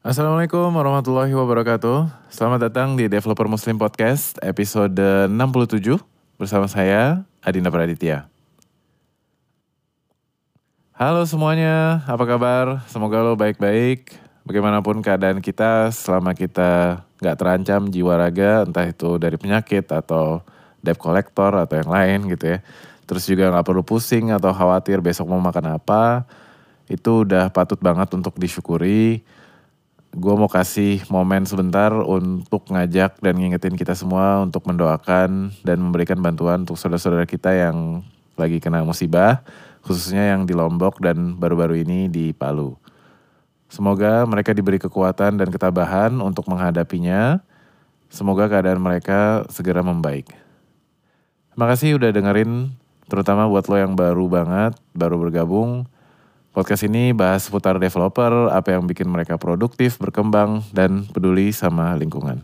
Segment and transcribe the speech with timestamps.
[0.00, 2.08] Assalamualaikum warahmatullahi wabarakatuh.
[2.32, 4.96] Selamat datang di Developer Muslim Podcast episode
[5.28, 6.00] 67
[6.40, 8.24] bersama saya Adinda Praditya.
[10.96, 12.80] Halo semuanya, apa kabar?
[12.88, 14.16] Semoga lo baik-baik.
[14.48, 20.40] Bagaimanapun keadaan kita selama kita nggak terancam jiwa raga, entah itu dari penyakit atau
[20.80, 22.64] debt collector atau yang lain gitu ya.
[23.04, 26.24] Terus juga nggak perlu pusing atau khawatir besok mau makan apa.
[26.88, 29.20] Itu udah patut banget untuk disyukuri
[30.10, 36.18] gue mau kasih momen sebentar untuk ngajak dan ngingetin kita semua untuk mendoakan dan memberikan
[36.18, 38.02] bantuan untuk saudara-saudara kita yang
[38.34, 39.46] lagi kena musibah,
[39.86, 42.74] khususnya yang di Lombok dan baru-baru ini di Palu.
[43.70, 47.38] Semoga mereka diberi kekuatan dan ketabahan untuk menghadapinya.
[48.10, 50.26] Semoga keadaan mereka segera membaik.
[51.54, 52.74] Terima kasih udah dengerin,
[53.06, 55.86] terutama buat lo yang baru banget, baru bergabung.
[56.50, 62.42] Podcast ini bahas seputar developer, apa yang bikin mereka produktif, berkembang, dan peduli sama lingkungan.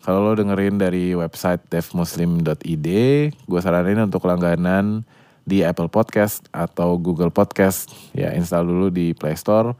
[0.00, 2.88] Kalau lo dengerin dari website devmuslim.id,
[3.36, 5.04] gue saranin untuk langganan
[5.44, 7.92] di Apple Podcast atau Google Podcast.
[8.16, 9.76] Ya, install dulu di Play Store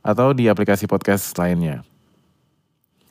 [0.00, 1.84] atau di aplikasi podcast lainnya.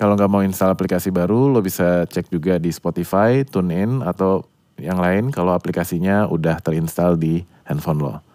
[0.01, 4.49] Kalau nggak mau install aplikasi baru, lo bisa cek juga di Spotify, TuneIn, atau
[4.81, 8.34] yang lain kalau aplikasinya udah terinstall di handphone lo.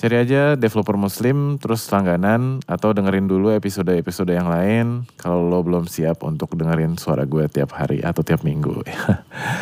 [0.00, 5.84] Cari aja developer muslim terus langganan atau dengerin dulu episode-episode yang lain kalau lo belum
[5.84, 8.80] siap untuk dengerin suara gue tiap hari atau tiap minggu.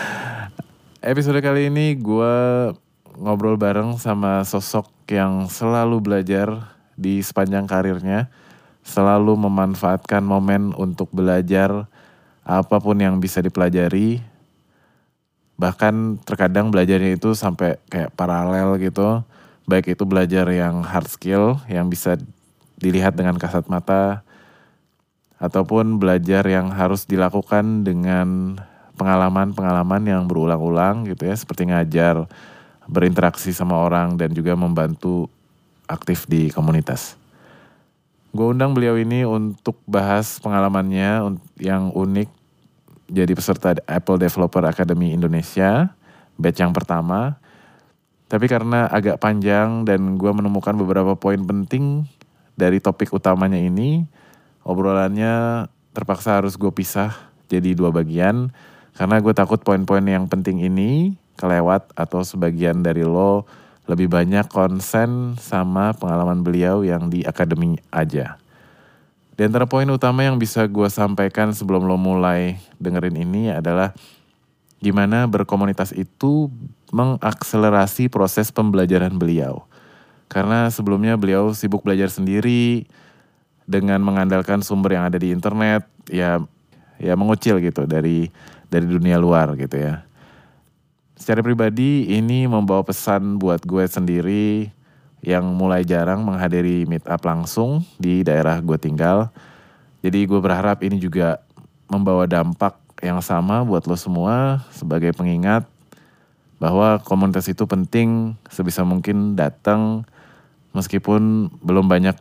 [1.10, 2.34] episode kali ini gue
[3.18, 8.30] ngobrol bareng sama sosok yang selalu belajar di sepanjang karirnya,
[8.86, 11.90] selalu memanfaatkan momen untuk belajar
[12.46, 14.22] apa pun yang bisa dipelajari.
[15.58, 19.26] Bahkan terkadang belajarnya itu sampai kayak paralel gitu
[19.68, 22.16] baik itu belajar yang hard skill yang bisa
[22.80, 24.24] dilihat dengan kasat mata
[25.36, 28.56] ataupun belajar yang harus dilakukan dengan
[28.96, 32.26] pengalaman-pengalaman yang berulang-ulang gitu ya seperti ngajar,
[32.88, 35.28] berinteraksi sama orang dan juga membantu
[35.86, 37.14] aktif di komunitas.
[38.32, 42.28] Gue undang beliau ini untuk bahas pengalamannya yang unik
[43.08, 45.92] jadi peserta Apple Developer Academy Indonesia,
[46.36, 47.40] batch yang pertama
[48.28, 52.04] tapi karena agak panjang dan gue menemukan beberapa poin penting
[52.60, 54.04] dari topik utamanya ini,
[54.68, 55.64] obrolannya
[55.96, 57.16] terpaksa harus gue pisah
[57.48, 58.52] jadi dua bagian.
[58.92, 63.48] Karena gue takut poin-poin yang penting ini kelewat atau sebagian dari lo
[63.88, 68.36] lebih banyak konsen sama pengalaman beliau yang di akademi aja.
[69.38, 73.96] Di antara poin utama yang bisa gue sampaikan sebelum lo mulai dengerin ini adalah
[74.78, 76.50] gimana berkomunitas itu
[76.94, 79.66] mengakselerasi proses pembelajaran beliau.
[80.28, 82.84] Karena sebelumnya beliau sibuk belajar sendiri
[83.68, 86.40] dengan mengandalkan sumber yang ada di internet, ya
[86.98, 88.28] ya mengucil gitu dari
[88.68, 90.04] dari dunia luar gitu ya.
[91.18, 94.70] Secara pribadi ini membawa pesan buat gue sendiri
[95.18, 99.34] yang mulai jarang menghadiri meet up langsung di daerah gue tinggal.
[99.98, 101.42] Jadi gue berharap ini juga
[101.90, 105.66] membawa dampak yang sama buat lo semua sebagai pengingat
[106.58, 110.02] bahwa komunitas itu penting sebisa mungkin datang
[110.74, 112.18] meskipun belum banyak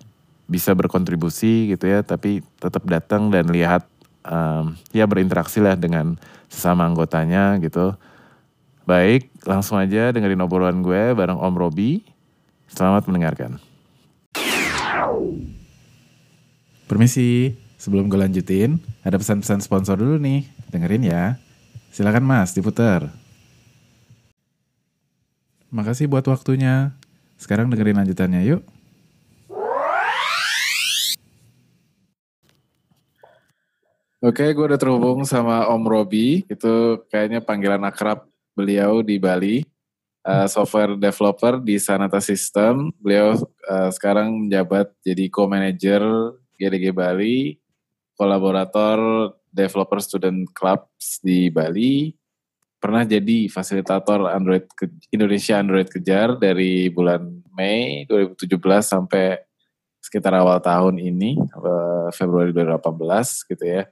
[0.48, 3.84] bisa berkontribusi gitu ya tapi tetap datang dan lihat
[4.24, 6.16] um, ya berinteraksi lah dengan
[6.48, 7.96] sesama anggotanya gitu.
[8.88, 12.00] Baik langsung aja dengerin obrolan gue bareng Om Robi.
[12.72, 13.60] Selamat mendengarkan.
[16.88, 21.24] Permisi sebelum gue lanjutin ada pesan-pesan sponsor dulu nih dengerin ya
[21.90, 23.10] silakan mas diputar
[25.68, 26.96] Makasih buat waktunya.
[27.36, 28.64] Sekarang dengerin lanjutannya yuk.
[34.24, 36.48] Oke, gue udah terhubung sama Om Robi.
[36.48, 39.62] Itu kayaknya panggilan akrab beliau di Bali.
[40.28, 42.92] Uh, software developer di Sanata System.
[43.04, 43.36] Beliau
[43.68, 46.04] uh, sekarang menjabat jadi co-manager
[46.60, 47.60] GDG Bali,
[48.16, 52.14] kolaborator developer student clubs di Bali,
[52.78, 58.46] pernah jadi fasilitator Android ke, Indonesia Android Kejar dari bulan Mei 2017
[58.86, 59.42] sampai
[59.98, 61.36] sekitar awal tahun ini
[62.14, 63.84] Februari 2018 gitu ya.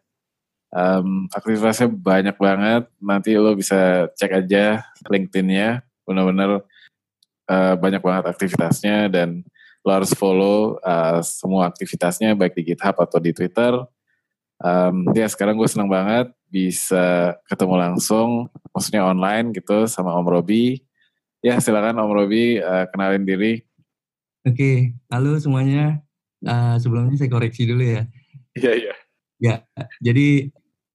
[0.76, 2.84] Um, aktivitasnya banyak banget.
[3.00, 5.84] Nanti lo bisa cek aja LinkedIn-nya.
[6.04, 6.62] Benar-benar
[7.50, 9.44] uh, banyak banget aktivitasnya dan
[9.86, 13.72] lo harus follow uh, semua aktivitasnya baik di GitHub atau di Twitter.
[14.64, 20.80] Um, ya sekarang gue senang banget bisa ketemu langsung, maksudnya online gitu sama Om Robi.
[21.44, 23.60] Ya silakan Om Robi uh, kenalin diri.
[24.46, 26.00] Oke, halo semuanya.
[26.46, 28.06] uh, sebelumnya saya koreksi dulu ya.
[28.54, 28.96] Iya, iya.
[29.36, 29.56] Ya,
[30.00, 30.48] jadi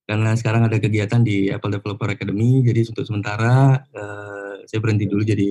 [0.07, 5.21] karena sekarang ada kegiatan di Apple Developer Academy, jadi untuk sementara uh, saya berhenti dulu
[5.21, 5.45] jadi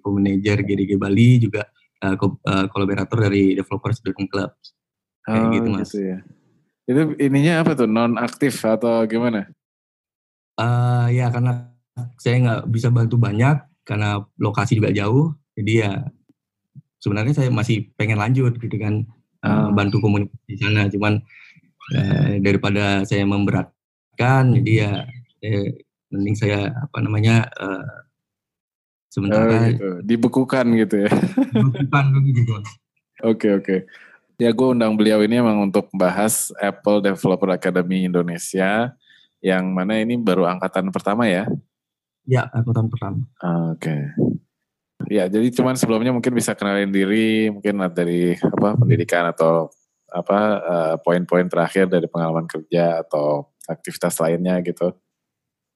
[0.00, 1.66] co-manager GDG Bali, juga
[2.02, 4.50] uh, ko uh, kolaborator dari Developer Student Club.
[5.22, 5.90] Kayak oh, gitu, Mas.
[5.92, 6.18] Gitu ya.
[6.92, 7.88] Itu ininya apa tuh?
[7.88, 9.48] Non aktif atau gimana?
[10.60, 11.72] Uh, ya karena
[12.20, 13.56] saya nggak bisa bantu banyak
[13.88, 15.32] karena lokasi juga jauh.
[15.56, 16.04] Jadi ya
[17.02, 19.08] sebenarnya saya masih pengen lanjut gitu kan
[19.42, 20.86] uh, bantu komunitas di sana.
[20.92, 21.18] Cuman
[21.96, 24.92] uh, daripada saya memberatkan, jadi ya
[25.42, 28.06] eh, mending saya apa namanya uh,
[29.12, 29.88] sementara oh, gitu.
[30.04, 31.10] dibekukan gitu ya.
[31.52, 32.52] Dibekukan gitu.
[33.22, 33.76] Oke oke.
[34.40, 38.92] Ya gue undang beliau ini emang untuk bahas Apple Developer Academy Indonesia
[39.42, 41.50] yang mana ini baru angkatan pertama ya?
[42.22, 43.26] Ya, angkatan pertama.
[43.74, 43.82] Oke.
[43.82, 44.00] Okay.
[45.10, 49.66] Ya, jadi cuman sebelumnya mungkin bisa kenalin diri, mungkin dari apa pendidikan atau
[50.12, 54.94] apa uh, poin-poin terakhir dari pengalaman kerja atau aktivitas lainnya gitu.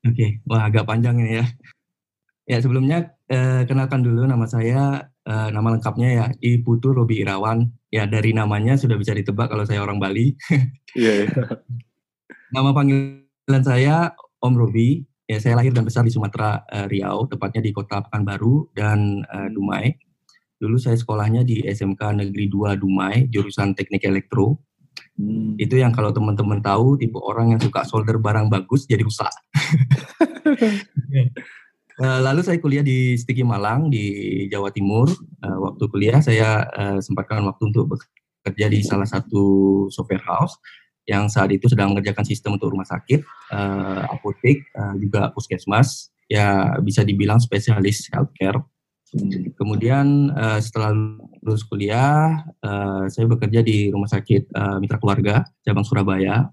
[0.06, 0.31] Oke, okay.
[0.47, 1.47] wah agak panjang ini ya.
[2.47, 7.67] Ya sebelumnya eh, kenalkan dulu nama saya, eh, nama lengkapnya ya I Putu Robi Irawan.
[7.90, 10.32] Ya dari namanya sudah bisa ditebak kalau saya orang Bali.
[10.96, 11.28] Iya.
[11.28, 11.61] yeah, yeah.
[12.56, 15.05] Nama panggilan saya Om Robi.
[15.26, 19.50] Ya, saya lahir dan besar di Sumatera uh, Riau, tepatnya di kota Pekanbaru dan uh,
[19.50, 19.90] Dumai.
[20.56, 24.62] Dulu saya sekolahnya di SMK Negeri 2 Dumai, jurusan Teknik Elektro.
[25.19, 25.58] Hmm.
[25.58, 29.34] Itu yang kalau teman-teman tahu, tipe orang yang suka solder barang bagus jadi rusak.
[32.01, 35.09] uh, lalu saya kuliah di Stiki Malang di Jawa Timur.
[35.41, 40.57] Uh, waktu kuliah saya uh, sempatkan waktu untuk bekerja di salah satu software house
[41.07, 43.23] yang saat itu sedang mengerjakan sistem untuk rumah sakit,
[44.11, 44.59] apotek,
[44.99, 48.59] juga puskesmas, ya bisa dibilang spesialis healthcare.
[49.55, 50.91] Kemudian setelah
[51.47, 52.43] lulus kuliah,
[53.07, 54.51] saya bekerja di rumah sakit
[54.83, 56.51] Mitra Keluarga cabang Surabaya.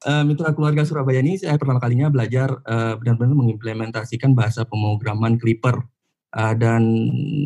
[0.00, 5.76] Uh, Mitra Keluarga Surabaya ini saya pertama kalinya belajar uh, benar-benar mengimplementasikan bahasa pemrograman Clipper
[6.32, 6.82] uh, dan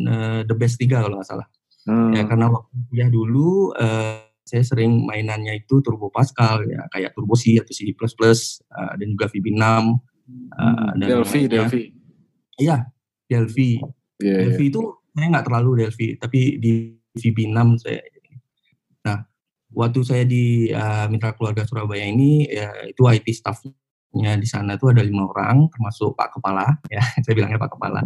[0.07, 1.47] uh, The Best 3 kalau nggak salah.
[1.85, 2.15] Hmm.
[2.15, 7.33] Ya karena waktu kuliah dulu uh, saya sering mainannya itu Turbo Pascal ya kayak Turbo
[7.33, 11.83] C atau CD++ uh, dan juga VB6 uh, dan Delphi Delphi
[12.61, 12.85] iya
[13.25, 13.81] Delphi
[14.21, 14.71] yeah, Delphi yeah.
[14.71, 14.81] itu
[15.17, 17.99] saya nggak terlalu Delphi tapi di VB6 saya
[19.73, 24.87] waktu saya di uh, Mitra Keluarga Surabaya ini ya itu IT staffnya di sana itu
[24.87, 28.01] ada lima orang termasuk Pak Kepala ya saya bilangnya Pak Kepala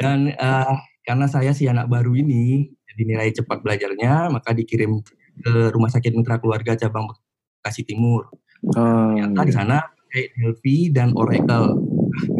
[0.00, 0.74] dan uh,
[1.04, 5.02] karena saya si anak baru ini dinilai cepat belajarnya maka dikirim
[5.42, 7.10] ke Rumah Sakit Mitra Keluarga cabang
[7.58, 8.30] Bekasi Timur.
[8.76, 9.48] Oh, Ternyata iya.
[9.48, 9.76] di sana
[10.12, 11.80] kayak Delphi dan Oracle.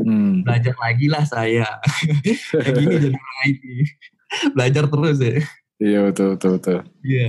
[0.07, 0.47] Hmm.
[0.47, 1.67] Belajar lagi lah saya.
[2.55, 3.19] Kayak gini jadi
[3.51, 3.65] IT.
[4.55, 5.35] Belajar terus ya.
[5.83, 6.79] Iya betul betul betul.
[7.03, 7.29] Iya.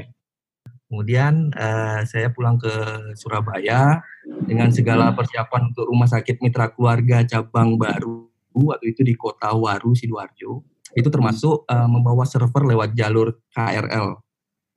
[0.85, 2.71] Kemudian uh, saya pulang ke
[3.17, 4.05] Surabaya
[4.45, 9.97] dengan segala persiapan untuk rumah sakit mitra keluarga cabang baru waktu itu di Kota Waru
[9.97, 10.61] Sidoarjo.
[10.95, 14.25] Itu termasuk uh, membawa server lewat jalur KRL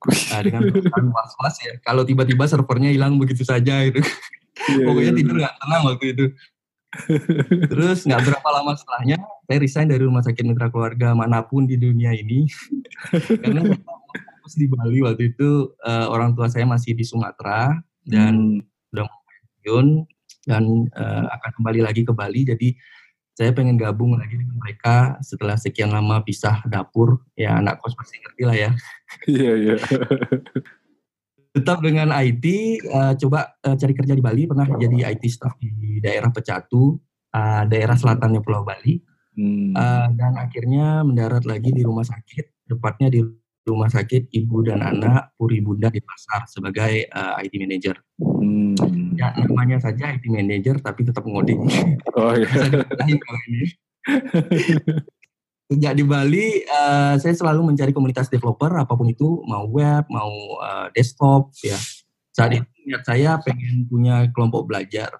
[0.07, 0.63] Nah, dengan
[1.11, 1.75] was-was ya.
[1.83, 3.99] Kalau tiba-tiba servernya hilang begitu saja itu.
[4.71, 6.25] Yeah, Pokoknya yeah, tidur nggak tenang waktu itu.
[7.67, 11.75] Terus nggak berapa lama setelahnya, saya resign dari rumah sakit mitra keluarga mana pun di
[11.75, 12.47] dunia ini.
[13.43, 13.75] Karena
[14.49, 17.77] fokus di Bali waktu itu uh, orang tua saya masih di Sumatera
[18.09, 18.89] dan hmm.
[18.97, 19.87] udah mau pensiun
[20.49, 20.63] dan
[20.97, 22.49] uh, akan kembali lagi ke Bali.
[22.49, 22.73] Jadi
[23.37, 28.19] saya pengen gabung lagi dengan mereka setelah sekian lama pisah dapur ya anak kos pasti
[28.19, 28.69] ngerti lah ya
[29.31, 29.75] iya iya
[31.55, 32.43] tetap dengan IT
[32.91, 36.99] uh, coba uh, cari kerja di Bali pernah jadi IT staff di daerah Pecatu
[37.31, 38.99] uh, daerah selatannya Pulau Bali
[39.39, 39.71] hmm.
[39.71, 43.23] uh, dan akhirnya mendarat lagi di rumah sakit tepatnya di
[43.67, 47.95] rumah sakit ibu dan anak Puri Bunda di pasar sebagai uh, IT manager.
[48.19, 48.73] Hmm.
[49.19, 51.67] Ya namanya saja IT manager tapi tetap ngoding.
[52.15, 52.49] Oh iya.
[55.69, 60.57] Sejak di Bali, uh, saya selalu mencari komunitas developer apa pun itu, mau web, mau
[60.57, 61.77] uh, desktop, ya.
[62.33, 65.13] Saat itu niat saya pengen punya kelompok belajar.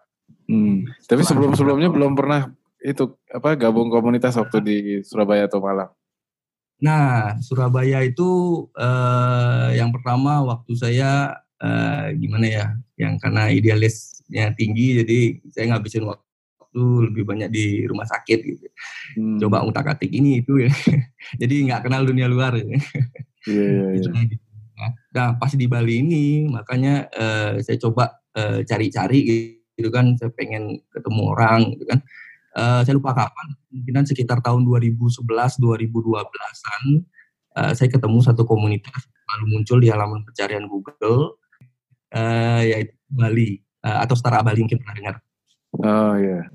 [0.49, 0.89] Hmm.
[1.05, 2.49] Tapi sebelum-sebelumnya belum pernah
[2.81, 5.93] itu apa gabung komunitas waktu di Surabaya atau Malang?
[6.79, 15.03] Nah, Surabaya itu uh, yang pertama waktu saya uh, gimana ya, yang karena idealisnya tinggi,
[15.03, 15.19] jadi
[15.51, 18.65] saya ngabisin waktu lebih banyak di rumah sakit gitu.
[19.19, 19.37] Hmm.
[19.43, 20.71] Coba utak atik ini itu ya.
[21.41, 22.55] jadi nggak kenal dunia luar.
[22.55, 22.63] Ya.
[23.47, 24.39] Yeah, yeah, yeah.
[25.11, 30.79] Nah, pas di Bali ini, makanya uh, saya coba cari-cari uh, gitu kan, saya pengen
[30.95, 31.99] ketemu orang gitu kan
[32.59, 35.23] uh, saya lupa kapan, mungkin sekitar tahun 2011
[35.63, 36.83] 2012-an
[37.55, 41.39] uh, saya ketemu satu komunitas lalu muncul di halaman pencarian Google
[42.11, 45.15] uh, yaitu Bali uh, atau Startup Bali mungkin pernah dengar.
[45.79, 46.43] Oh iya.
[46.43, 46.45] Yeah.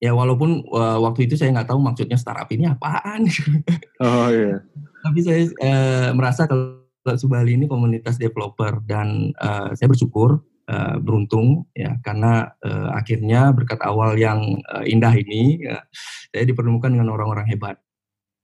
[0.00, 3.28] Ya walaupun uh, waktu itu saya nggak tahu maksudnya startup ini apaan.
[4.04, 4.56] oh iya.
[4.56, 4.58] Yeah.
[5.04, 11.66] Tapi saya uh, merasa kalau Subali ini komunitas developer dan uh, saya bersyukur uh, beruntung
[11.74, 15.82] ya karena uh, akhirnya berkat awal yang uh, indah ini ya,
[16.30, 17.76] saya dipertemukan dengan orang-orang hebat.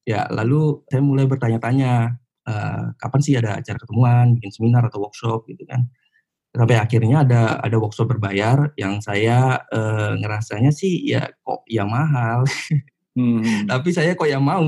[0.02, 2.18] Ya lalu saya mulai bertanya-tanya
[2.50, 5.86] uh, kapan sih ada acara ketemuan, bikin seminar atau workshop gitu kan
[6.56, 12.48] sampai akhirnya ada ada workshop berbayar yang saya uh, ngerasanya sih ya kok yang mahal
[13.16, 13.66] hmm.
[13.66, 14.62] tapi saya kok yang mau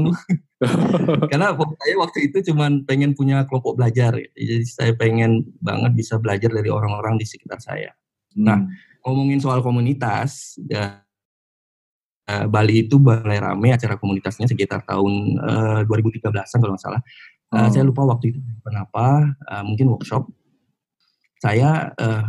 [1.31, 6.51] karena saya waktu itu cuma pengen punya kelompok belajar jadi saya pengen banget bisa belajar
[6.51, 7.93] dari orang-orang di sekitar saya
[8.35, 8.43] hmm.
[8.43, 8.59] nah
[9.07, 11.05] ngomongin soal komunitas ya
[12.29, 17.03] uh, Bali itu balai rame acara komunitasnya sekitar tahun uh, 2013an kalau nggak salah
[17.55, 17.69] uh, oh.
[17.71, 20.27] saya lupa waktu itu kenapa uh, mungkin workshop
[21.39, 22.27] saya uh,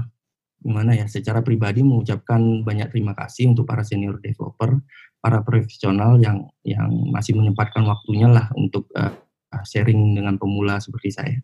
[0.59, 4.75] gimana ya secara pribadi mengucapkan banyak terima kasih untuk para senior developer,
[5.23, 9.15] para profesional yang yang masih menyempatkan waktunya lah untuk uh,
[9.63, 11.37] sharing dengan pemula seperti saya.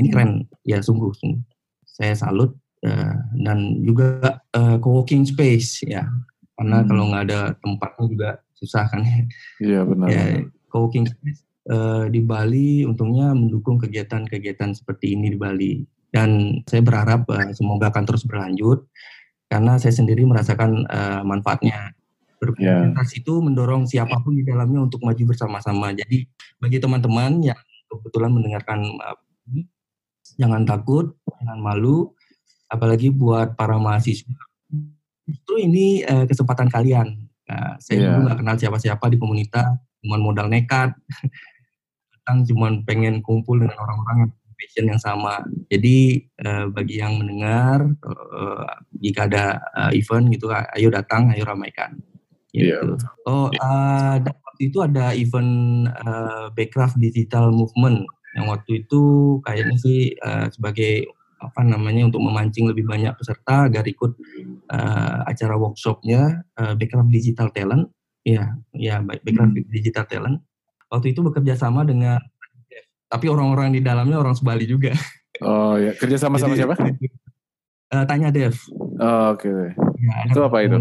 [0.00, 1.44] Ini keren ya sungguh sungguh.
[1.84, 2.56] Saya salut
[2.88, 6.08] uh, dan juga uh, co-working space ya.
[6.58, 6.86] Karena hmm.
[6.88, 9.04] kalau nggak ada tempatnya juga susah kan.
[9.60, 10.08] Iya benar.
[10.08, 10.22] Ya,
[10.72, 15.72] co-working space uh, di Bali untungnya mendukung kegiatan-kegiatan seperti ini di Bali
[16.08, 18.88] dan saya berharap uh, semoga akan terus berlanjut
[19.48, 21.92] karena saya sendiri merasakan uh, manfaatnya.
[22.38, 23.18] Berkomunitas yeah.
[23.18, 25.90] itu mendorong siapa pun di dalamnya untuk maju bersama-sama.
[25.90, 26.22] Jadi
[26.62, 27.58] bagi teman-teman yang
[27.90, 29.18] kebetulan mendengarkan uh,
[30.38, 32.14] jangan takut jangan malu
[32.70, 34.38] apalagi buat para mahasiswa.
[35.26, 37.26] Itu ini uh, kesempatan kalian.
[37.48, 38.06] Nah, saya yeah.
[38.12, 39.66] dulu nggak kenal siapa-siapa di komunitas
[40.04, 40.94] cuma modal nekat.
[42.12, 45.40] Datang cuma pengen kumpul dengan orang-orang yang passion yang sama.
[45.70, 48.66] Jadi uh, bagi yang mendengar, uh,
[48.98, 51.94] jika ada uh, event gitu, ayo datang, ayo ramaikan.
[52.50, 52.74] Gitu.
[52.74, 52.98] Yeah.
[53.28, 58.02] Oh, uh, waktu itu ada event uh, Backcraft Digital Movement
[58.34, 59.02] yang waktu itu
[59.46, 64.18] kayaknya sih uh, sebagai apa namanya untuk memancing lebih banyak peserta agar ikut
[64.74, 67.86] uh, acara workshopnya uh, Backcraft Digital Talent.
[68.26, 69.70] Ya, ya Backcraft hmm.
[69.70, 70.36] Digital Talent.
[70.90, 72.18] Waktu itu bekerja sama dengan
[73.08, 74.92] tapi orang-orang di dalamnya orang Subali juga.
[75.40, 76.76] Oh ya, kerja sama sama siapa?
[77.88, 78.52] Uh, tanya Dev.
[79.00, 79.48] Oh, Oke.
[79.48, 79.64] Okay.
[80.04, 80.76] Ya, itu apa itu?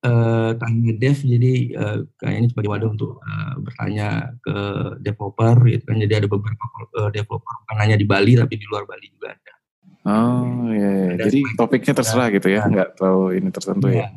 [0.00, 4.56] Uh, tanya Dev, jadi uh, kayaknya sebagai wadah untuk uh, bertanya ke
[5.00, 5.96] developer, gitu kan.
[6.00, 6.64] Jadi ada beberapa
[7.00, 9.54] uh, developer bukan hanya di Bali, tapi di luar Bali juga ada.
[10.00, 11.28] Oh iya, yeah.
[11.28, 14.08] jadi topiknya terserah gitu ya, nggak tahu ini tertentu ya?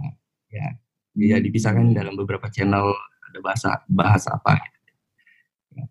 [0.48, 0.80] Ya,
[1.20, 2.96] ya, dipisahkan dalam beberapa channel
[3.28, 4.64] ada bahasa bahasa apa.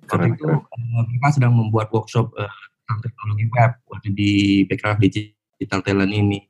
[0.08, 2.50] Waktu itu uh, mereka sedang membuat workshop uh,
[2.84, 4.32] tentang teknologi web waktu di
[4.68, 6.40] Backcraft Digital Talent ini.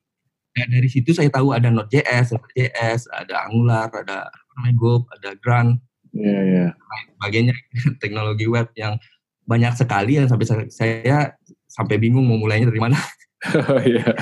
[0.53, 4.29] Dan dari situ saya tahu ada Node.js, ada JS, ada Angular, ada
[4.61, 5.81] Megop, ada Grant,
[6.13, 6.71] yeah, yeah.
[7.17, 7.57] sebagainya
[8.03, 9.01] teknologi web yang
[9.49, 11.35] banyak sekali yang sampai saya
[11.67, 13.01] sampai bingung mau mulainya dari mana.
[13.73, 14.13] oh, yeah.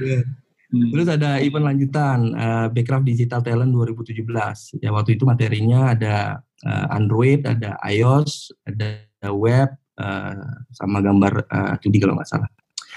[0.00, 0.24] yeah.
[0.70, 0.86] Hmm.
[0.94, 4.80] Terus ada event lanjutan uh, Backcraft Digital Talent 2017.
[4.80, 9.68] Ya waktu itu materinya ada uh, Android, ada iOS, ada web,
[10.00, 10.34] uh,
[10.72, 12.48] sama gambar uh, 2D kalau nggak salah.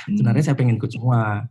[0.08, 0.15] Hmm.
[0.20, 1.43] Sebenarnya saya pengen ikut semua.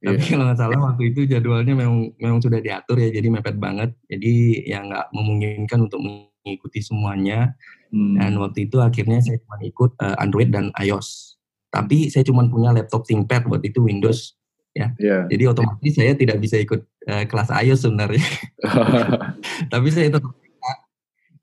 [0.00, 0.16] Yeah.
[0.16, 3.92] Tapi kalau nggak salah waktu itu jadwalnya memang memang sudah diatur ya, jadi mepet banget.
[4.08, 7.56] Jadi ya nggak memungkinkan untuk mengikuti semuanya.
[7.90, 8.16] Hmm.
[8.16, 11.36] Dan waktu itu akhirnya saya cuma ikut uh, Android dan iOS.
[11.70, 14.34] Tapi saya cuma punya laptop ThinkPad waktu itu Windows
[14.74, 14.94] ya.
[14.96, 15.26] Yeah.
[15.28, 18.26] Jadi otomatis saya tidak bisa ikut uh, kelas iOS sebenarnya.
[19.72, 20.32] Tapi saya tetap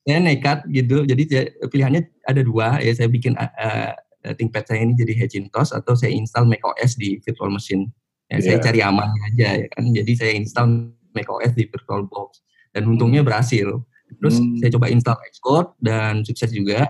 [0.07, 1.03] saya nekat gitu.
[1.03, 2.95] Jadi pilihannya ada dua ya.
[2.95, 3.91] Saya bikin uh,
[4.23, 7.91] ThinkPad saya ini jadi Hackintosh atau saya install macOS di virtual machine.
[8.31, 8.39] Ya, yeah.
[8.39, 8.63] Saya iya.
[8.63, 9.83] cari aman aja ya kan.
[9.91, 12.29] Jadi saya install macOS di VirtualBox
[12.71, 13.27] dan untungnya hmm.
[13.27, 13.67] berhasil.
[14.07, 14.63] Terus hmm.
[14.63, 16.87] saya coba install Xcode dan sukses juga.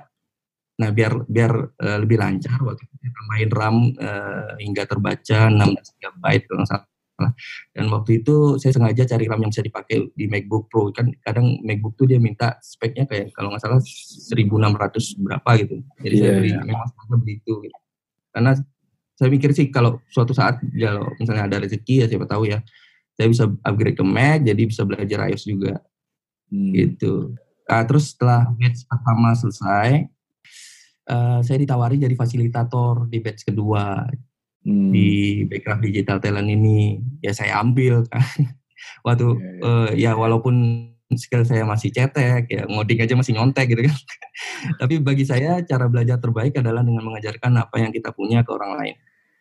[0.77, 5.74] Nah, biar biar uh, lebih lancar waktu itu saya tambahin RAM uh, hingga terbaca 16
[5.74, 6.86] GB kalau salah.
[7.74, 10.93] Dan waktu itu saya sengaja cari RAM yang bisa dipakai di MacBook Pro.
[10.93, 15.75] Kan kadang MacBook tuh dia minta speknya kayak kalau nggak salah 1600 berapa gitu.
[16.05, 16.63] Jadi yeah, saya beli yeah.
[16.63, 17.77] memang sengaja beli itu gitu.
[18.29, 18.51] Karena
[19.17, 22.62] saya mikir sih kalau suatu saat kalau misalnya ada rezeki ya siapa tahu ya
[23.17, 25.81] saya bisa upgrade ke Mac jadi bisa belajar iOS juga
[26.53, 26.71] hmm.
[26.77, 27.33] gitu.
[27.67, 30.07] Nah, terus setelah batch pertama selesai,
[31.12, 34.07] uh, saya ditawari jadi fasilitator di batch kedua
[34.67, 34.91] hmm.
[34.91, 35.07] di
[35.47, 38.19] background digital talent ini ya saya ambil kan.
[39.07, 39.63] Waktu yeah, yeah.
[39.63, 40.55] Uh, ya walaupun
[41.15, 43.97] skill saya masih cetek ya ngoding aja masih nyontek gitu kan.
[44.83, 48.75] Tapi bagi saya cara belajar terbaik adalah dengan mengajarkan apa yang kita punya ke orang
[48.75, 48.95] lain.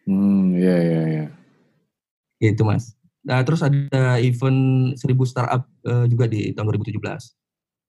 [0.06, 1.02] Hmm ya ya
[2.38, 2.94] ya itu mas.
[3.26, 7.02] Nah terus ada event 1000 startup uh, juga di tahun 2017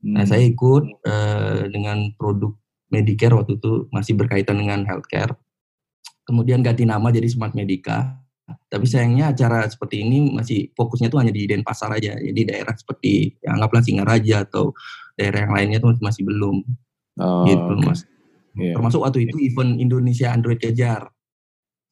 [0.04, 0.14] hmm.
[0.18, 2.54] nah saya ikut uh, dengan produk
[2.88, 5.36] Medicare waktu itu masih berkaitan dengan healthcare
[6.28, 8.28] kemudian ganti nama jadi Smart Medica
[8.68, 12.16] tapi sayangnya acara seperti ini masih fokusnya tuh hanya di Denpasar aja.
[12.16, 14.72] Jadi daerah seperti ya anggaplah Singaraja atau
[15.20, 16.64] daerah yang lainnya tuh masih belum.
[17.20, 17.84] Oh, gitu okay.
[17.84, 18.02] mas.
[18.56, 18.76] Yeah.
[18.76, 21.12] Termasuk waktu itu event Indonesia Android Kejar.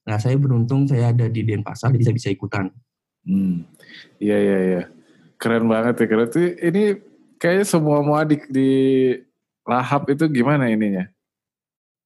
[0.08, 2.72] Nah saya beruntung saya ada di Denpasar jadi saya bisa ikutan.
[3.28, 3.68] Hmm.
[4.20, 4.82] Iya iya iya.
[5.36, 6.28] Keren banget ya keren.
[6.32, 6.84] Tuh ini
[7.36, 9.12] kayaknya semua mau adik di
[9.68, 11.04] lahap itu gimana ininya?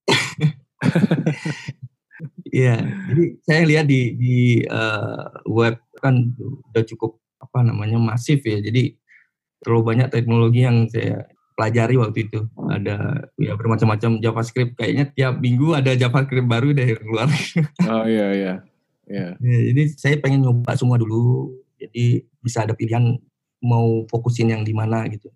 [2.50, 6.34] Iya, jadi saya lihat di di uh, web kan
[6.74, 8.58] udah cukup apa namanya masif ya.
[8.60, 8.98] Jadi
[9.62, 11.28] terlalu banyak teknologi yang saya
[11.60, 12.40] pelajari waktu itu.
[12.72, 14.80] Ada ya bermacam-macam JavaScript.
[14.80, 17.28] Kayaknya tiap minggu ada JavaScript baru deh keluar.
[17.92, 18.54] Oh iya iya.
[19.10, 19.34] Yeah.
[19.42, 21.52] ya, jadi saya pengen nyoba semua dulu.
[21.82, 23.18] Jadi bisa ada pilihan
[23.60, 25.28] mau fokusin yang di mana gitu.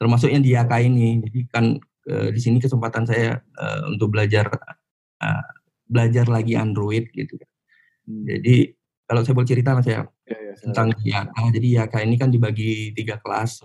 [0.00, 1.20] Termasuk yang di YK ini.
[1.26, 1.76] Jadi kan
[2.08, 4.48] uh, di sini kesempatan saya uh, untuk belajar
[5.20, 5.55] uh,
[5.86, 7.50] belajar lagi Android gitu kan.
[8.06, 8.24] Hmm.
[8.26, 8.74] Jadi
[9.06, 11.36] kalau saya boleh cerita mas ya, ya, ya tentang YAK.
[11.54, 13.62] Jadi YAK ini kan dibagi tiga kelas,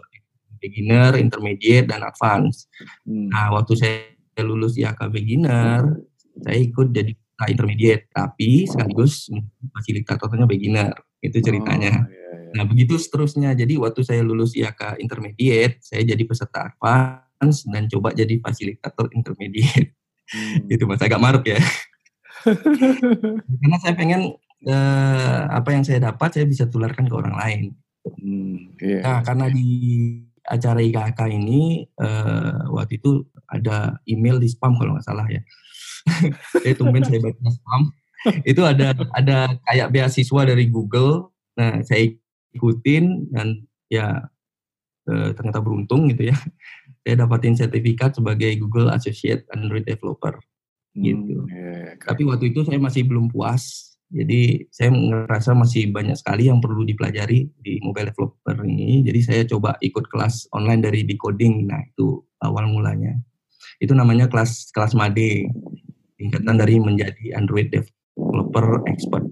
[0.62, 2.70] beginner, intermediate, dan advance.
[3.06, 3.30] Hmm.
[3.34, 5.98] Nah waktu saya lulus YAK beginner,
[6.46, 7.12] saya ikut jadi
[7.50, 9.34] intermediate, tapi sekaligus
[9.74, 10.94] fasilitatornya beginner.
[11.22, 12.06] Itu ceritanya.
[12.06, 12.54] Oh, iya.
[12.62, 13.58] Nah begitu seterusnya.
[13.58, 19.98] Jadi waktu saya lulus YAK intermediate, saya jadi peserta advance dan coba jadi fasilitator intermediate.
[20.32, 20.64] Hmm.
[20.72, 21.60] itu mas agak maruk ya.
[23.62, 24.36] Karena saya pengen
[24.68, 27.62] uh, apa yang saya dapat saya bisa tularkan ke orang lain.
[28.02, 29.02] Hmm, yeah.
[29.06, 29.70] Nah, karena di
[30.42, 35.42] acara IKK ini uh, waktu itu ada email di spam kalau nggak salah ya.
[36.66, 37.82] saya tumben saya baca spam.
[38.46, 41.34] itu ada ada kayak beasiswa dari Google.
[41.58, 42.10] Nah, saya
[42.54, 44.30] ikutin dan ya
[45.10, 46.38] uh, ternyata beruntung gitu ya.
[47.02, 50.38] Saya dapatin sertifikat sebagai Google Associate Android Developer
[50.96, 51.48] gitu.
[51.48, 53.96] Hmm, yeah, Tapi waktu itu saya masih belum puas.
[54.12, 59.08] Jadi saya ngerasa masih banyak sekali yang perlu dipelajari di mobile developer ini.
[59.08, 61.64] Jadi saya coba ikut kelas online dari decoding.
[61.64, 63.16] Nah itu awal mulanya.
[63.80, 65.48] Itu namanya kelas kelas MADE,
[66.20, 69.24] tingkatan dari menjadi Android developer expert.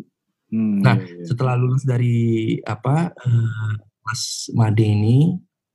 [0.50, 1.26] Hmm, nah yeah, yeah.
[1.28, 3.72] setelah lulus dari apa uh,
[4.08, 5.18] kelas MADE ini,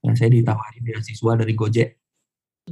[0.00, 2.03] ya saya ditawari beasiswa dari Gojek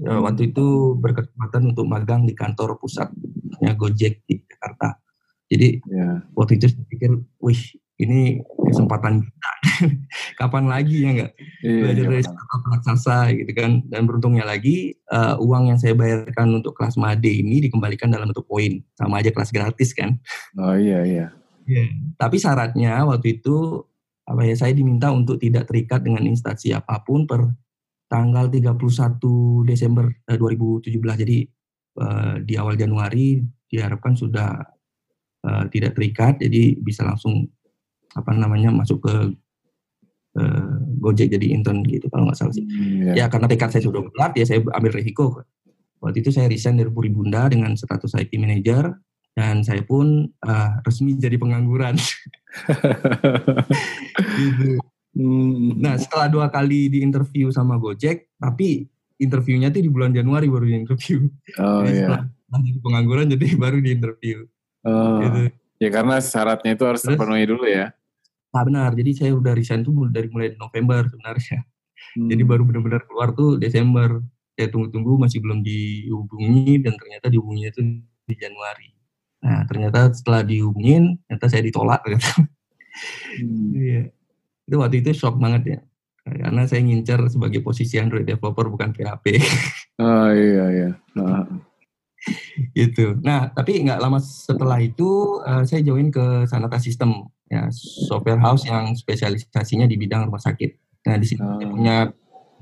[0.01, 4.97] waktu itu berkesempatan untuk magang di kantor pusatnya Gojek di Jakarta.
[5.53, 6.25] Jadi yeah.
[6.33, 7.13] waktu itu saya pikir,
[7.45, 7.61] wih
[8.01, 9.53] ini kesempatan kita.
[10.41, 13.85] Kapan lagi ya nggak yeah, belajar dari startup raksasa gitu kan?
[13.85, 18.49] Dan beruntungnya lagi uh, uang yang saya bayarkan untuk kelas Made ini dikembalikan dalam bentuk
[18.49, 20.17] poin, sama aja kelas gratis kan?
[20.57, 21.27] Oh iya iya.
[21.69, 21.93] Yeah.
[22.17, 23.85] Tapi syaratnya waktu itu
[24.23, 27.45] apa ya saya diminta untuk tidak terikat dengan instansi apa pun per
[28.13, 30.93] tanggal 31 Desember eh, 2017.
[31.25, 31.39] Jadi
[31.97, 34.53] eh, di awal Januari diharapkan sudah
[35.49, 37.49] eh, tidak terikat, jadi bisa langsung
[38.13, 39.15] apa namanya masuk ke
[40.37, 42.69] eh, Gojek jadi intern gitu kalau nggak salah sih.
[42.69, 43.25] Hmm, ya.
[43.25, 45.41] ya karena tekad saya sudah berat ya saya ambil resiko.
[46.03, 48.91] Waktu itu saya resign dari Puri Bunda dengan status IT manager
[49.33, 51.97] dan saya pun uh, resmi jadi pengangguran.
[54.37, 54.77] gitu.
[55.13, 55.77] Hmm.
[55.77, 58.89] Nah setelah dua kali di interview sama Gojek, tapi
[59.21, 61.29] interviewnya tuh di bulan Januari baru di interview.
[61.61, 62.07] Oh jadi iya.
[62.09, 64.37] Setelah jadi pengangguran jadi baru di interview.
[64.89, 65.21] Oh.
[65.21, 65.41] Gitu.
[65.83, 67.93] Ya karena syaratnya itu harus Terus, terpenuhi dulu ya.
[68.53, 71.61] Nah benar, jadi saya udah resign tuh dari mulai November sebenarnya.
[72.17, 72.29] Hmm.
[72.29, 74.21] Jadi baru benar-benar keluar tuh Desember.
[74.53, 77.81] Saya tunggu-tunggu masih belum dihubungi dan ternyata dihubunginya itu
[78.29, 78.93] di Januari.
[79.43, 82.01] Nah ternyata setelah dihubungin, ternyata saya ditolak.
[83.33, 83.73] Hmm.
[83.73, 84.13] Iya
[84.67, 85.81] itu waktu itu shock banget ya
[86.23, 89.43] karena saya ngincer sebagai posisi Android developer bukan PHP.
[89.99, 90.91] Oh iya iya.
[91.19, 91.45] Nah.
[92.79, 93.19] gitu.
[93.27, 97.67] Nah tapi nggak lama setelah itu uh, saya join ke Sanata System ya
[98.07, 101.03] software house yang spesialisasinya di bidang rumah sakit.
[101.11, 101.59] Nah di sini oh.
[101.59, 101.97] saya punya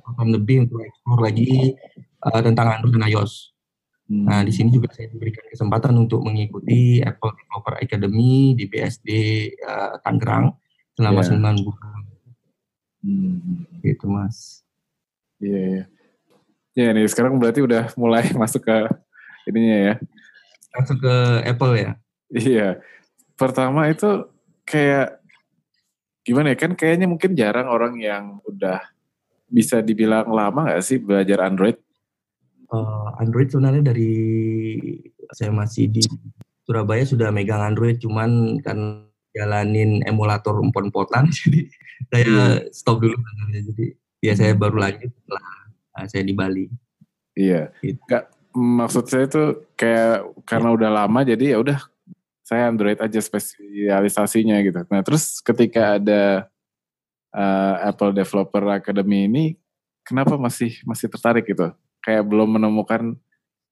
[0.01, 1.77] pengalaman lebih untuk ekspor lagi
[2.25, 3.53] uh, tentang Android dan iOS.
[4.09, 4.25] Hmm.
[4.25, 9.09] Nah di sini juga saya diberikan kesempatan untuk mengikuti Apple Developer Academy di BSD
[9.69, 10.57] uh, Tangerang
[11.01, 11.65] selama yeah.
[11.65, 12.01] 9 bulan.
[13.01, 13.65] Hmm.
[13.81, 14.61] Gitu mas.
[15.41, 15.87] Iya yeah, yeah.
[16.93, 18.77] Ya nih sekarang berarti udah mulai masuk ke
[19.49, 19.95] ininya ya.
[20.77, 21.17] Masuk ke
[21.49, 21.91] Apple ya.
[22.29, 22.69] Iya.
[23.35, 24.29] Pertama itu
[24.69, 25.19] kayak
[26.21, 28.85] gimana ya kan kayaknya mungkin jarang orang yang udah
[29.51, 31.81] bisa dibilang lama nggak sih belajar Android?
[32.71, 34.15] Uh, Android sebenarnya dari
[35.35, 36.07] saya masih di
[36.63, 41.71] Surabaya sudah megang Android, cuman kan jalanin emulator empon-potan, jadi
[42.11, 42.75] saya hmm.
[42.75, 43.17] stop dulu.
[43.53, 43.87] Jadi
[44.21, 44.61] ya saya hmm.
[44.61, 45.47] baru lanjut setelah
[45.97, 46.67] uh, saya di Bali.
[47.39, 47.73] Iya.
[47.81, 48.01] Gitu.
[48.09, 49.45] Gak, maksud saya itu
[49.79, 50.77] kayak karena ya.
[50.77, 51.79] udah lama jadi ya udah
[52.43, 54.81] saya Android aja spesialisasinya gitu.
[54.91, 56.51] Nah terus ketika ada
[57.31, 59.45] uh, Apple Developer Academy ini
[60.03, 61.71] kenapa masih masih tertarik gitu?
[62.03, 63.15] Kayak belum menemukan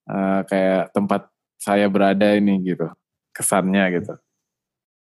[0.07, 1.27] uh, kayak tempat
[1.59, 2.87] saya berada ini gitu,
[3.35, 4.15] kesannya gitu.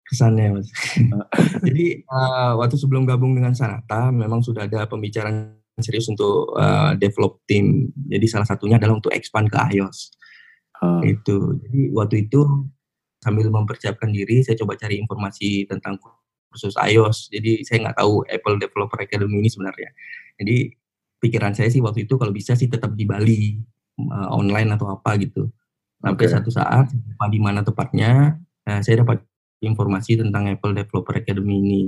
[0.04, 0.68] Kesannya mas.
[1.66, 7.42] Jadi uh, waktu sebelum gabung dengan Sanata memang sudah ada pembicaraan serius untuk uh, develop
[7.48, 7.90] tim.
[8.06, 10.12] Jadi salah satunya adalah untuk expand ke iOS.
[10.78, 11.00] Uh.
[11.02, 11.56] Itu.
[11.64, 12.44] Jadi waktu itu
[13.24, 15.96] sambil mempersiapkan diri, saya coba cari informasi tentang
[16.52, 17.32] kursus iOS.
[17.32, 19.90] Jadi saya nggak tahu Apple Developer Academy ini sebenarnya.
[20.36, 20.70] Jadi
[21.18, 23.56] pikiran saya sih waktu itu kalau bisa sih tetap di Bali
[23.98, 25.50] uh, online atau apa gitu.
[26.04, 26.34] Sampai okay.
[26.36, 26.92] satu saat
[27.32, 28.36] di mana tepatnya
[28.68, 29.24] uh, saya dapat
[29.64, 31.82] informasi tentang Apple Developer Academy ini.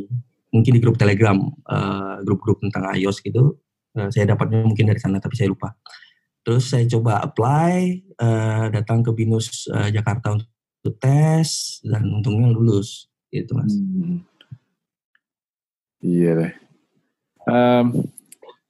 [0.50, 1.36] Mungkin di grup Telegram,
[1.68, 3.60] uh, grup-grup tentang iOS gitu.
[3.96, 5.76] Uh, saya dapatnya mungkin dari sana tapi saya lupa.
[6.46, 10.48] Terus saya coba apply, uh, datang ke Binus uh, Jakarta untuk
[11.02, 13.74] tes dan untungnya lulus gitu mas.
[13.74, 14.22] Hmm.
[15.98, 16.52] Iya deh.
[17.50, 18.06] Um,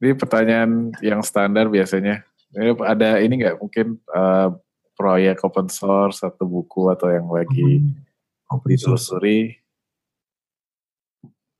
[0.01, 2.25] ini pertanyaan yang standar biasanya.
[2.57, 4.57] Ini ada ini nggak mungkin uh,
[4.97, 8.06] proyek open source atau buku atau yang lagi hmm.
[8.67, 9.59] Ditelusuri?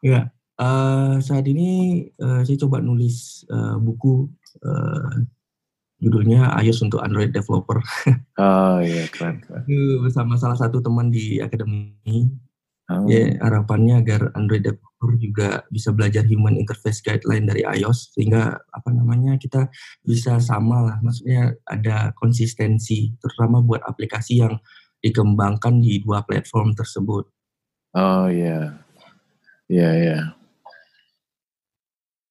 [0.05, 4.31] Ya, uh, saat ini uh, saya coba nulis uh, buku
[4.63, 5.15] uh,
[5.97, 7.81] judulnya iOS untuk Android Developer.
[8.37, 9.65] Oh iya keren, keren.
[10.05, 12.29] bersama salah satu teman di akademi.
[12.93, 13.09] Oh.
[13.09, 18.91] Ya harapannya agar Android Developer juga bisa belajar Human Interface Guideline dari iOS sehingga apa
[18.93, 19.73] namanya kita
[20.05, 24.61] bisa sama lah, maksudnya ada konsistensi terutama buat aplikasi yang
[25.07, 27.31] dikembangkan di dua platform tersebut.
[27.95, 28.83] Oh iya,
[29.71, 30.19] iya iya.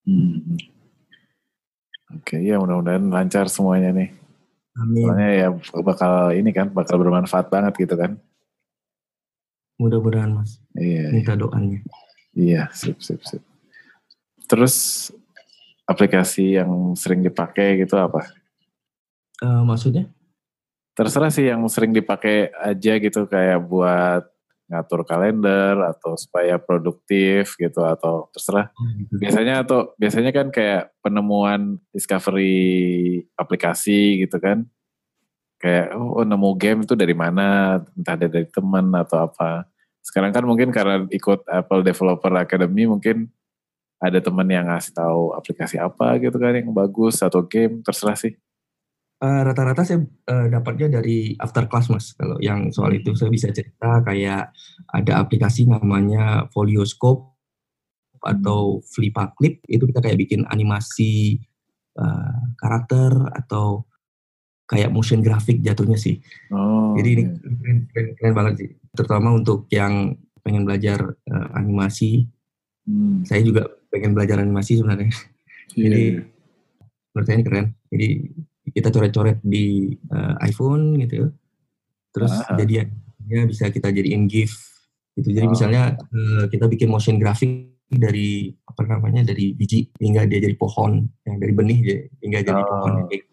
[0.05, 0.59] Hmm.
[2.19, 4.13] Oke, ya mudah-mudahan lancar semuanya nih.
[4.75, 5.07] Amin.
[5.07, 5.47] Soalnya ya
[5.81, 8.19] bakal ini kan, bakal bermanfaat banget gitu kan.
[9.81, 10.59] Mudah-mudahan mas.
[10.77, 11.11] Iya.
[11.11, 11.79] Minta doanya.
[12.35, 13.43] Iya, sip, sip, sip.
[14.45, 15.09] Terus
[15.87, 18.23] aplikasi yang sering dipakai gitu apa?
[19.43, 20.07] Uh, maksudnya?
[20.95, 24.23] Terserah sih yang sering dipakai aja gitu kayak buat
[24.65, 28.73] ngatur kalender atau supaya produktif gitu atau terserah.
[28.73, 29.21] Oh, gitu.
[29.21, 34.65] Biasanya atau biasanya kan kayak penemuan discovery aplikasi gitu kan.
[35.61, 39.69] Kayak oh, oh nemu game itu dari mana, entah dari teman atau apa.
[40.01, 43.29] Sekarang kan mungkin karena ikut Apple Developer Academy mungkin
[44.01, 48.33] ada teman yang ngasih tahu aplikasi apa gitu kan yang bagus atau game terserah sih.
[49.15, 52.11] Eh, rata-rata uh, saya uh, dapatnya dari after class mas.
[52.19, 54.51] Kalau yang soal itu saya bisa cerita kayak
[54.91, 57.31] ada aplikasi namanya Folioscope
[58.19, 61.39] atau Flipa Clip itu kita kayak bikin animasi
[61.95, 63.87] uh, karakter atau
[64.67, 66.19] kayak motion graphic jatuhnya sih.
[66.51, 68.69] Oh, Jadi ini keren, keren, keren banget sih.
[68.99, 70.11] Terutama untuk yang
[70.43, 70.99] pengen belajar
[71.31, 72.27] uh, animasi.
[72.83, 73.23] Hmm.
[73.23, 75.07] Saya juga pengen belajar animasi sebenarnya.
[75.73, 75.81] Yeah.
[75.87, 76.21] Jadi iya.
[77.15, 77.67] menurut saya ini keren.
[77.89, 78.07] Jadi
[78.73, 81.29] kita coret-coret di uh, iPhone gitu
[82.15, 82.57] terus ah.
[82.57, 82.89] jadi
[83.29, 84.53] ya bisa kita jadiin GIF
[85.19, 85.51] gitu jadi oh.
[85.51, 91.05] misalnya uh, kita bikin motion graphic dari apa namanya dari biji hingga dia jadi pohon
[91.23, 92.65] yang dari benih dia hingga jadi oh.
[92.65, 93.25] pohon gitu.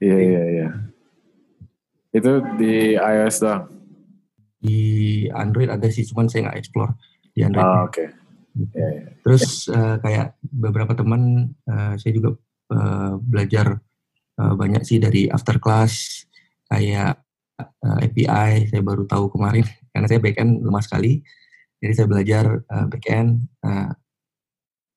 [0.00, 0.68] iya iya iya
[2.16, 3.64] itu di iOS doang
[4.56, 4.80] di
[5.30, 6.96] Android ada sih cuman saya nggak explore
[7.36, 8.08] di Android oh, oke okay.
[8.56, 8.72] Gitu.
[8.72, 9.08] yeah, yeah.
[9.20, 12.40] terus uh, kayak beberapa teman uh, saya juga
[12.72, 13.84] uh, belajar
[14.40, 16.24] uh, banyak sih dari after class
[16.66, 17.20] kayak
[17.60, 19.64] uh, eh, API saya baru tahu kemarin.
[19.92, 21.24] Karena saya backend lemah sekali.
[21.80, 23.92] Jadi saya belajar uh, backend uh,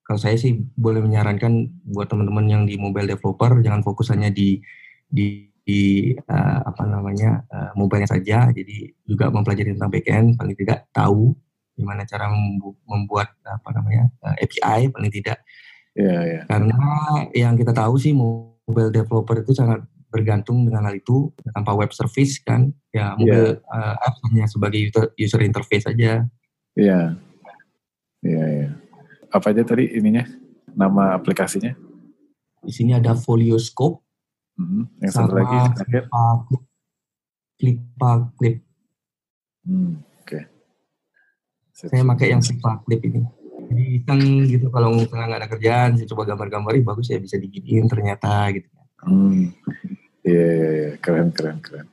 [0.09, 4.57] kalau saya sih boleh menyarankan buat teman-teman yang di mobile developer jangan fokus hanya di
[5.05, 8.49] di, di uh, apa namanya uh, mobile saja.
[8.49, 11.37] Jadi juga mempelajari tentang backend paling tidak tahu
[11.79, 12.27] gimana cara
[12.83, 15.39] membuat apa namanya uh, API paling tidak.
[15.93, 16.43] Yeah, yeah.
[16.47, 16.79] karena
[17.35, 18.15] yang kita tahu sih
[18.69, 19.81] mobile developer itu sangat
[20.13, 23.93] bergantung dengan hal itu tanpa web service kan ya mobile yeah.
[23.93, 24.79] uh, apps hanya sebagai
[25.17, 26.29] user, interface saja.
[26.77, 27.17] Iya.
[28.21, 28.69] Iya, iya.
[29.33, 30.25] Apa aja tadi ininya?
[30.69, 31.73] Nama aplikasinya?
[32.61, 34.05] Di sini ada Folioscope.
[34.59, 34.83] Mm -hmm.
[35.01, 36.03] Yang satu lagi terakhir.
[37.59, 38.63] Flipa Clip.
[39.67, 40.47] Hmm, Oke.
[41.75, 41.91] Okay.
[41.91, 43.21] Saya pakai yang Flipa Clip ini.
[43.69, 47.37] Jadi iseng gitu kalau misalnya nggak ada kerjaan, saya coba gambar-gambar, ih bagus ya bisa
[47.37, 48.65] diginiin ternyata gitu.
[49.05, 49.53] Hmm.
[50.25, 50.91] Iya, iya, iya.
[50.97, 51.87] keren, keren, keren.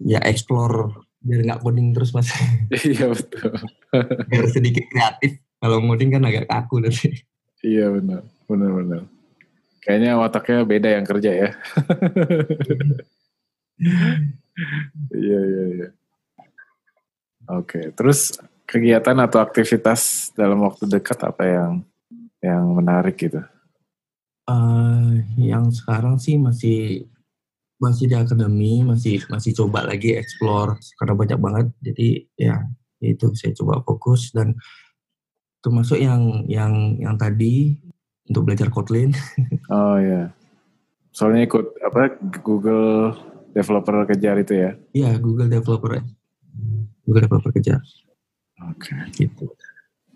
[0.00, 2.32] Ya explore biar nggak coding terus mas.
[2.88, 3.52] Iya betul.
[4.26, 5.38] biar sedikit kreatif.
[5.62, 7.22] Kalau ngoding kan agak kaku nanti.
[7.62, 9.02] Iya benar, benar, benar.
[9.82, 11.48] Kayaknya otaknya beda yang kerja ya.
[15.12, 15.88] Iya, iya, iya.
[17.50, 18.36] Oke, terus
[18.72, 21.72] kegiatan atau aktivitas dalam waktu dekat apa yang
[22.40, 23.44] yang menarik gitu?
[24.48, 27.06] Uh, yang sekarang sih masih
[27.76, 31.66] masih di akademi, masih masih coba lagi explore karena banyak banget.
[31.84, 32.08] Jadi
[32.40, 32.64] ya
[33.04, 34.56] itu saya coba fokus dan
[35.60, 37.76] termasuk yang yang yang tadi
[38.26, 39.12] untuk belajar Kotlin.
[39.72, 40.28] Oh ya.
[41.16, 43.16] Soalnya ikut apa Google
[43.56, 44.70] developer kejar itu ya?
[44.92, 46.00] Iya, Google developer.
[47.04, 47.80] Google developer kejar.
[48.70, 48.94] Oke.
[48.94, 49.26] Okay.
[49.26, 49.46] Gitu.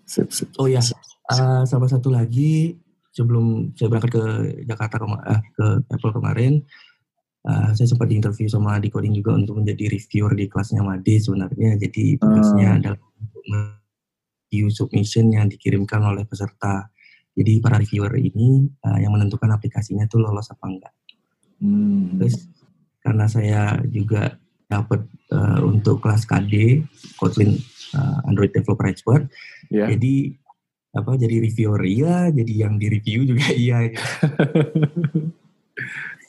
[0.07, 0.49] Sip, sip.
[0.55, 2.79] Oh ya, uh, sama satu lagi
[3.11, 4.25] sebelum saya berangkat ke
[4.69, 6.63] Jakarta kema uh, ke Apple kemarin,
[7.49, 11.75] uh, saya sempat diinterview sama di coding juga untuk menjadi reviewer di kelasnya Made sebenarnya.
[11.81, 12.77] Jadi tugasnya hmm.
[12.79, 12.99] adalah
[14.47, 16.87] review submission yang dikirimkan oleh peserta.
[17.37, 20.93] Jadi para reviewer ini uh, yang menentukan aplikasinya itu lolos apa enggak.
[21.57, 22.21] Hmm.
[22.21, 22.47] Terus
[23.01, 26.83] karena saya juga dapat uh, untuk kelas KD
[27.15, 27.55] Kotlin
[27.95, 29.29] uh, Android Developer Expert.
[29.71, 29.91] Yeah.
[29.93, 30.35] Jadi
[30.97, 33.93] apa jadi reviewer iya, jadi yang di review juga iya.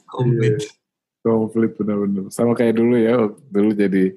[0.05, 0.61] Komplit.
[0.61, 0.77] Yeah.
[1.25, 2.29] Komplit benar-benar.
[2.31, 3.15] Sama kayak dulu ya,
[3.51, 4.13] dulu jadi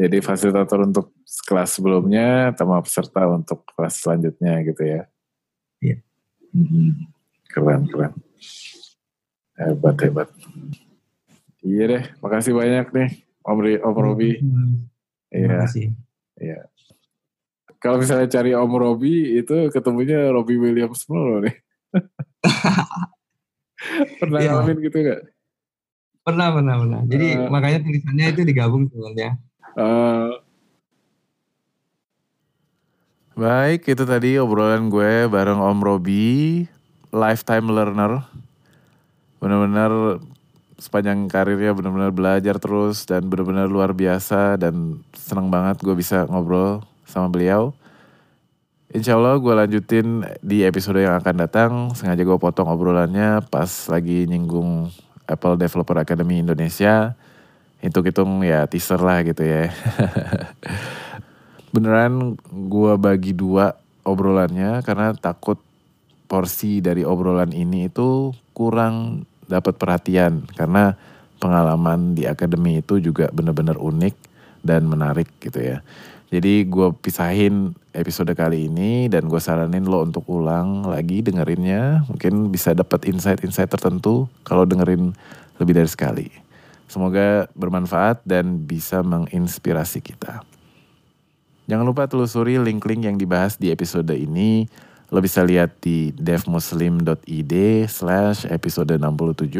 [0.00, 1.12] jadi fasilitator untuk
[1.44, 5.02] kelas sebelumnya, sama peserta untuk kelas selanjutnya gitu ya.
[5.84, 5.96] Iya.
[6.56, 7.12] Hmm.
[7.50, 8.12] Keren, keren.
[9.60, 10.28] Hebat, hebat.
[11.60, 13.10] Iya deh, makasih banyak nih
[13.44, 14.40] Om, Ri, Om Robi.
[15.28, 15.68] Iya.
[16.40, 16.60] Iya.
[17.80, 21.56] Kalau misalnya cari Om Robi itu ketemunya Robi Williams mulu nih.
[24.20, 24.52] pernah ya.
[24.52, 25.20] ngalamin gitu gak?
[26.20, 27.00] Pernah, pernah, pernah.
[27.08, 29.40] Jadi uh, makanya tulisannya itu digabung sebenarnya.
[29.72, 30.36] Uh,
[33.32, 36.68] baik, itu tadi obrolan gue bareng Om Robi,
[37.08, 38.20] lifetime learner.
[39.40, 40.20] Benar-benar
[40.80, 46.80] sepanjang karirnya benar-benar belajar terus dan benar-benar luar biasa dan senang banget gue bisa ngobrol
[47.04, 47.76] sama beliau.
[48.90, 51.72] Insya Allah gue lanjutin di episode yang akan datang.
[51.94, 54.90] Sengaja gue potong obrolannya pas lagi nyinggung
[55.30, 57.14] Apple Developer Academy Indonesia.
[57.78, 59.70] Hitung-hitung ya teaser lah gitu ya.
[61.76, 65.62] Beneran gue bagi dua obrolannya karena takut
[66.26, 70.94] porsi dari obrolan ini itu kurang dapat perhatian karena
[71.42, 74.14] pengalaman di akademi itu juga benar-benar unik
[74.62, 75.82] dan menarik gitu ya.
[76.30, 82.06] Jadi gue pisahin episode kali ini dan gue saranin lo untuk ulang lagi dengerinnya.
[82.06, 85.10] Mungkin bisa dapat insight-insight tertentu kalau dengerin
[85.58, 86.30] lebih dari sekali.
[86.86, 90.46] Semoga bermanfaat dan bisa menginspirasi kita.
[91.66, 94.70] Jangan lupa telusuri link-link yang dibahas di episode ini
[95.10, 97.54] Lo bisa lihat di devmuslim.id
[97.90, 99.50] slash episode 67.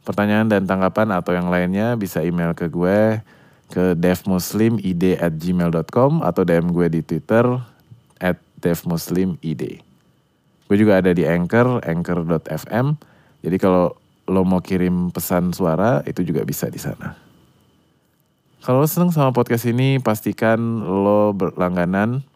[0.00, 3.20] Pertanyaan dan tanggapan atau yang lainnya bisa email ke gue
[3.68, 7.44] ke devmuslimid at gmail.com atau DM gue di Twitter
[8.16, 9.82] at devmuslimid.
[10.66, 12.86] Gue juga ada di Anchor, anchor.fm.
[13.44, 13.92] Jadi kalau
[14.26, 17.14] lo mau kirim pesan suara itu juga bisa di sana.
[18.64, 22.26] Kalau lo seneng sama podcast ini, pastikan lo berlangganan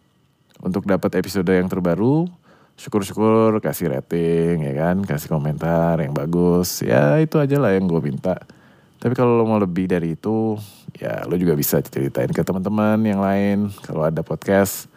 [0.61, 2.29] untuk dapat episode yang terbaru
[2.81, 4.97] syukur-syukur kasih rating ya kan?
[5.05, 6.81] Kasih komentar yang bagus.
[6.81, 8.41] Ya itu aja lah yang gue minta.
[9.01, 10.57] Tapi kalau lo mau lebih dari itu
[10.97, 13.69] ya lo juga bisa ceritain ke teman-teman yang lain.
[13.85, 14.89] Kalau ada podcast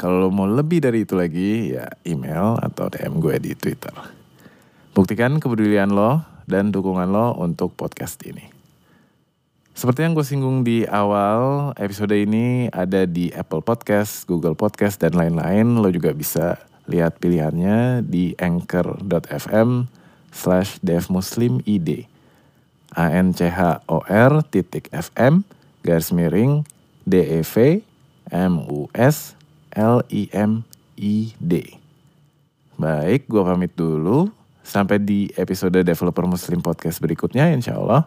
[0.00, 3.92] kalau lo mau lebih dari itu lagi ya email atau DM gue di Twitter.
[4.92, 8.59] Buktikan kepedulian lo dan dukungan lo untuk podcast ini
[9.74, 15.14] seperti yang gue singgung di awal, episode ini ada di Apple Podcast, Google Podcast, dan
[15.16, 15.78] lain-lain.
[15.78, 19.86] Lo juga bisa lihat pilihannya di anchor.fm
[20.34, 22.10] slash devmuslimid.
[22.90, 25.46] A-N-C-H-O-R titik F-M
[25.86, 26.66] garis miring
[27.06, 27.86] D-E-V
[28.30, 29.38] M-U-S
[29.70, 31.52] L-I-M-I-D.
[32.80, 34.30] Baik, gue pamit dulu.
[34.66, 38.06] Sampai di episode Developer Muslim Podcast berikutnya insya Allah.